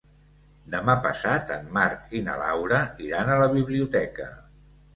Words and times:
Demà 0.75 0.95
passat 1.03 1.53
en 1.57 1.69
Marc 1.77 2.17
i 2.21 2.23
na 2.29 2.39
Laura 2.45 2.81
iran 3.11 3.33
a 3.35 3.39
la 3.45 3.53
biblioteca. 3.55 4.31